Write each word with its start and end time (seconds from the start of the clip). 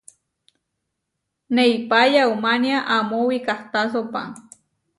Neipá 1.55 1.99
yaumánia 2.15 2.77
amó 2.97 3.19
wikahtásopa. 3.29 4.21